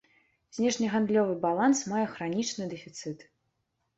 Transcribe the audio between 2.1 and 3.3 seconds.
хранічны дэфіцыт.